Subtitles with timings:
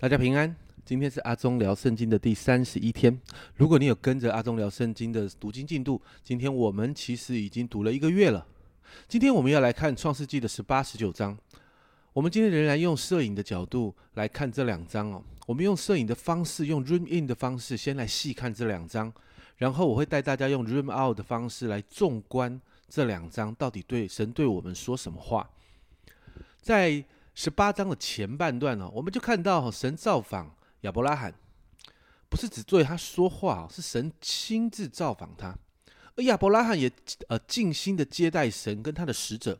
[0.00, 0.54] 大家平安，
[0.84, 3.20] 今天是阿忠聊圣经的第三十一天。
[3.56, 8.46] 如果你有跟着阿忠聊圣经的读经进度，今天我们其实已经读了一个月了。
[9.08, 11.36] 今天我们要来看创世纪的十八、十九章。
[12.12, 15.20] 我们今天仍然用摄影的角度来看这两章哦。
[15.46, 19.12] 我们用摄影的方式，用 zoom in 的方式，先来细看这两章，
[19.56, 25.50] 然后我会带大家用 zoom out 的方式来纵观这两章到底对神对我们说什么话。
[26.62, 27.04] 在
[27.40, 31.32] 十八章的前半段呢，我们就看到神造访亚伯拉罕，
[32.28, 35.56] 不是只对他说话，是神亲自造访他，
[36.16, 36.90] 而亚伯拉罕也
[37.28, 39.56] 呃尽心的接待神跟他的使者。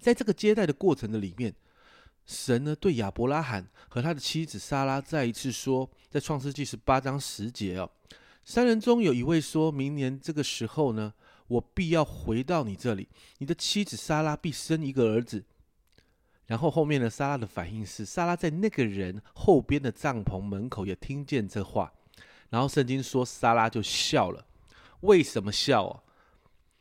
[0.00, 1.54] 在这个接待的过程的里面，
[2.26, 7.88] 神呢对亚伯拉罕和他的妻子莎拉再一次说，在创世纪十八章十节哦，
[8.44, 11.14] 三人中有一位说明年这个时候呢，
[11.46, 15.44] 我必要回到你这里，你的妻子莎拉必生一个儿子。
[16.50, 21.92] 然后后面的，莎拉的反应是，莎拉在那个人后边的帐篷门口也听见这话，
[22.48, 24.44] 然后圣经说莎拉就笑了。
[25.02, 26.02] 为什么笑啊？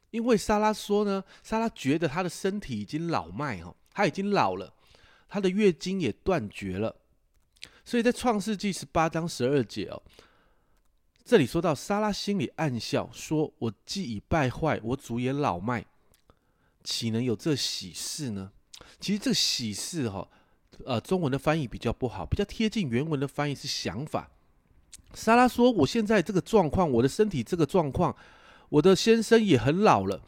[0.09, 4.73] 因为莎拉说呢，莎拉觉得她的身体已经老迈哈，她已经老了，
[5.27, 6.95] 她的月经也断绝了，
[7.85, 10.01] 所以在创世纪十八章十二节哦，
[11.23, 15.85] 这里说到莎拉心里暗笑，说：“我既已败坏，我主也老迈，
[16.83, 18.51] 岂能有这喜事呢？”
[18.99, 20.27] 其实这个喜事哈，
[20.85, 24.29] 呃，中文的翻译比较不好，比较贴近原文的翻译是想法。
[25.13, 28.15] 莎拉说：“我现在这个状况，我的身体这个状况。”
[28.69, 30.21] 我的先生也很老了，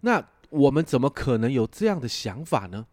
[0.00, 2.86] 那我们怎么可能有这样的想法呢？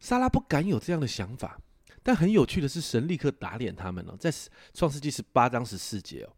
[0.00, 1.60] 莎拉不敢有这样的想法，
[2.02, 4.16] 但很有趣的是，神立刻打脸他们了。
[4.16, 4.34] 在
[4.74, 6.34] 创世纪十八章十四节哦，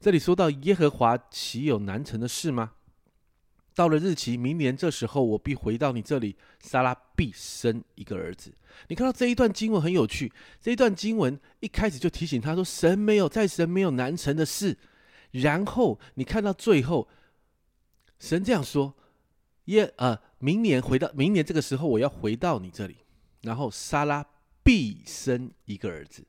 [0.00, 2.72] 这里说到耶和华岂有难成的事吗？
[3.74, 8.52] 到了日期，明年这时候，我必回到你这里，莎拉必生一个儿子。
[8.88, 14.76] 你看到这一段经文很有趣，这一段经文一开始就提醒他说，神没有在神没有难成的事。
[15.30, 17.08] 然后你看到最后，
[18.18, 18.94] 神这样说
[19.66, 22.96] ：“耶，呃，明年回到明年这个时候，我要回到你这里，
[23.40, 24.26] 然后莎拉
[24.62, 26.26] 必生一个儿子。”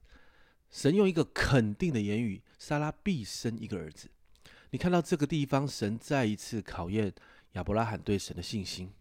[0.72, 4.10] 神用一个肯定的言语：“莎拉必生一个儿子。”
[4.72, 7.14] 你看到这个地方，神再一次考验
[7.54, 8.92] 亚伯拉罕对神的信心。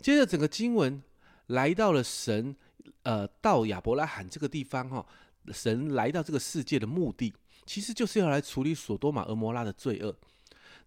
[0.00, 1.02] 接着整个经文
[1.46, 2.54] 来到了神，
[3.02, 5.06] 呃，到亚伯拉罕这个地方哈，
[5.52, 7.32] 神来到这个世界的目的。
[7.66, 10.14] 其实就是要来处理索多玛、俄摩拉的罪恶，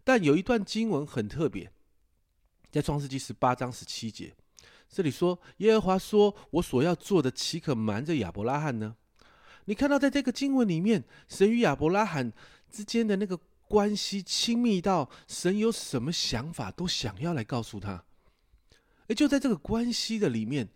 [0.04, 1.72] 但有一段经文很特别，
[2.70, 4.36] 在创世纪十八章十七节，
[4.88, 8.96] 这里说：“耶和华说，我所要做的，岂可瞒着亚伯拉罕呢？”
[9.66, 12.32] 你看到在这个经文里面，神与亚伯拉罕
[12.70, 18.04] 之间的那个关系亲密到神有什么想法都想要来告诉他，
[19.08, 20.70] 而就在这个关系的里面。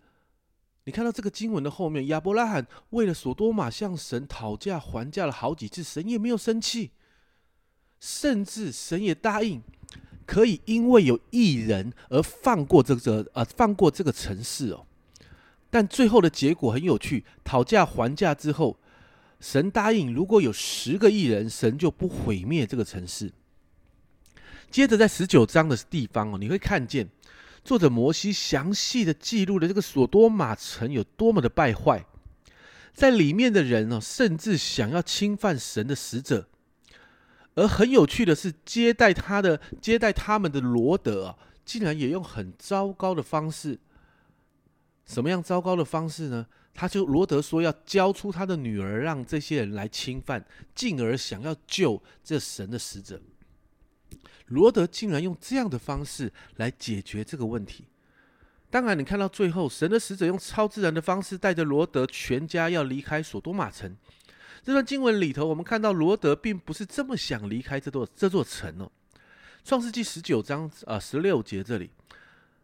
[0.84, 6.90] 你看到这个经文的后面，亚伯拉罕为了索多玛向神讨价还价了好几次，神也没有生气，
[8.00, 9.62] 甚至神也答应
[10.26, 14.88] 可以因为有异人而放过这个呃放过这个城市哦。
[15.70, 18.80] 但最后的结果很有趣，讨价还价之后，
[19.42, 23.32] 神答应如果有十个异人，神就不毁灭这个城市。
[24.70, 27.10] 接着在十九章的地方哦，你会看见。
[27.64, 32.06] 作者摩西详细的记录了这个索多玛城有多么的败坏，
[32.94, 36.48] 在里面的人呢，甚至想要侵犯神的使者。
[37.54, 43.78] 而很有趣的是，接待他的、接待他们的罗德啊，竟然也用很糟糕的方式。
[45.06, 46.48] 什么样糟糕的方式呢？
[46.74, 53.22] 他就罗德说要交出他的女儿，让这些人来侵犯，进而想要救这神的使者。
[54.48, 57.86] 罗德竟然用这样的方式来解决这个问题。
[58.70, 63.96] 当然，你看到最后，神的使者用超自然的方式带着罗德全家要离开索多玛城。
[64.64, 68.92] 这段经文里头，我们看到罗德并不是这么想离开这座这座城哦。
[69.64, 71.90] 创世纪十九章啊十六节这里，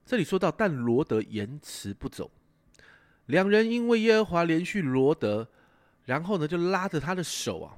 [0.05, 2.31] 这里说到，但罗德延迟不走。
[3.27, 5.47] 两人因为耶和华连续罗德，
[6.03, 7.77] 然后呢就拉着他的手啊，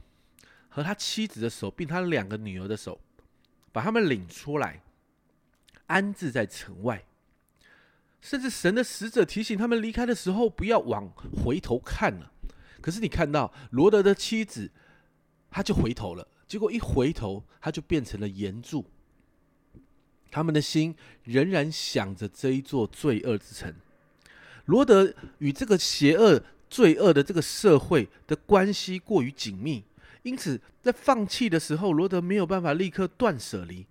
[0.68, 3.00] 和他妻子的手，并他两个女儿的手。
[3.72, 4.82] 把他们领出来，
[5.86, 7.06] 安置在城外。
[8.20, 11.08] 甚至神的使者提醒他们离开的时候，不要往
[11.44, 12.32] 回头看了。
[12.82, 14.72] 可是你看到罗德的妻子，
[15.52, 16.28] 他就回头了。
[16.48, 18.84] 结果一回头，他就变成了岩柱。
[20.32, 23.74] 他们的心仍然想着这一座罪恶之城。
[24.70, 29.84] 罗德与这个邪恶、罪恶的这个社会的关系过于紧密。
[30.22, 33.86] 因此，在放弃的时候，罗德没有办法立刻断舍离，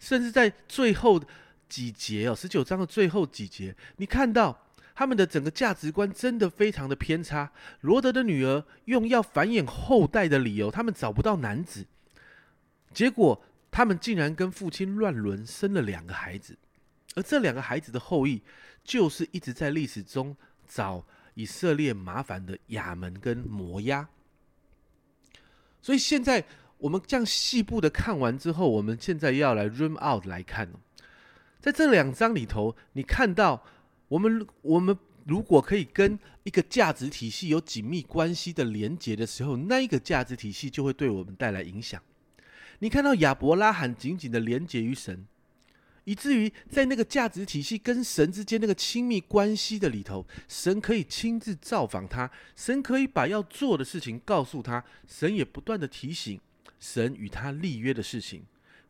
[0.00, 1.22] 甚至在最后
[1.68, 7.52] 几节哦，十九章的最后几节，你看到他们的整个价值观真的非常的偏差。
[7.82, 11.86] 罗德的女儿用要繁衍后代的理由，他们找不到男子，
[12.92, 13.40] 结果
[13.70, 16.56] 他们竟然跟父亲乱伦，生了两个孩子，
[17.18, 18.40] 而这两个孩子的后裔，
[18.84, 20.36] 就是一直在历史中
[20.66, 21.04] 找
[21.34, 24.08] 以色列麻烦的亚门跟摩押。
[25.82, 26.44] 所以现在
[26.78, 30.72] 我们这样细部的看完之后，我们现在要来 room out 来看
[31.60, 33.64] 在这两章里头，你看到。
[34.08, 42.02] 我们我们如果可以跟一个价值体系有紧密关系的连接的时候，那一个价值体系就会对我们带来影响。
[42.78, 45.26] 你看到亚伯拉罕紧紧的连接于神，
[46.08, 56.40] 以至于在那个价值体系跟神之间那个亲密关系的里头，神可以亲自造访他，神可以把要做的事情告诉他，神也不断的提醒
[56.80, 58.42] 神与他立约的事情，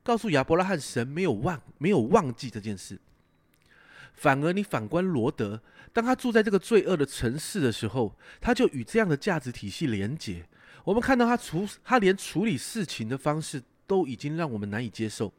[0.04, 2.96] 告诉亚伯拉罕，神没有忘没有忘记这件事。
[4.14, 5.60] 反而，你反观罗德，
[5.92, 10.46] 当他住在这个罪恶的城市的时候，他就与这样的价值体系连结。
[10.84, 15.32] 我们看到他处，他连处理事情的方式都已经让我们难以接受。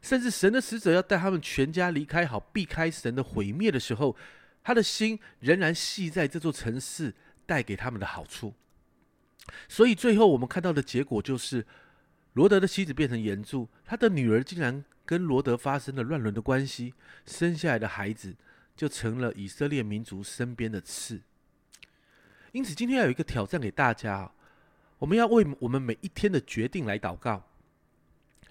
[0.00, 4.16] 甚至神的使者要带他们全家离开，好避开神的毁灭的时候，
[4.62, 7.14] 他的心仍然系在这座城市
[7.44, 8.54] 带给他们的好处。
[9.68, 11.66] 所以，最后我们看到的结果就是，
[12.32, 14.82] 罗德的妻子变成岩柱，他的女儿竟然。
[15.08, 16.92] 跟罗德发生了乱伦的关系，
[17.24, 18.36] 生下来的孩子
[18.76, 21.22] 就成了以色列民族身边的刺。
[22.52, 24.30] 因此，今天要有一个挑战给大家：
[24.98, 27.47] 我们要为我们每一天的决定来祷告，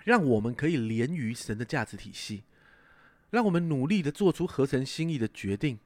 [0.08, 2.44] 让我们可以连于神的价值体系，
[3.30, 5.80] 让我们努力的做出合神心意的决定。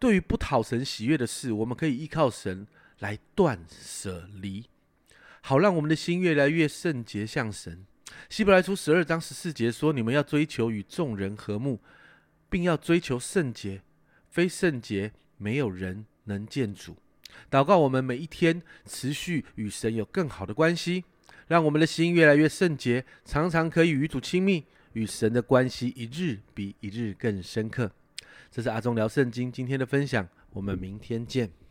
[0.00, 2.66] 对于不讨神喜悦的事，我们可以依靠神
[2.98, 4.64] 来断舍离，
[5.42, 7.86] 好让我们的心越来越圣洁，像神。
[8.28, 11.78] 希伯来书十二章十四节说：“你们要追求与众人和睦，
[12.50, 13.80] 并要追求圣洁。
[14.28, 16.96] 非圣洁，没有人能见主。”
[17.48, 21.04] 祷告，我们每一天持续与神有更好的关系，
[21.48, 27.90] 让我们的心越来越圣洁，常常可以与主亲密，与神的关系一日比一日更深刻。
[28.50, 31.61] 这是阿忠聊圣经今天的分享，我们明天见。